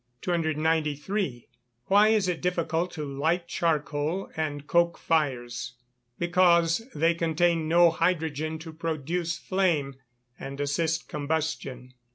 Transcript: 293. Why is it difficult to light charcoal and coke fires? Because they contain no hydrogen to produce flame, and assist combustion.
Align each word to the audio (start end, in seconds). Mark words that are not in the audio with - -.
293. 0.23 1.47
Why 1.85 2.07
is 2.07 2.27
it 2.27 2.41
difficult 2.41 2.89
to 2.93 3.05
light 3.05 3.47
charcoal 3.47 4.31
and 4.35 4.65
coke 4.65 4.97
fires? 4.97 5.75
Because 6.17 6.81
they 6.95 7.13
contain 7.13 7.67
no 7.67 7.91
hydrogen 7.91 8.57
to 8.57 8.73
produce 8.73 9.37
flame, 9.37 9.93
and 10.39 10.59
assist 10.59 11.07
combustion. 11.07 11.93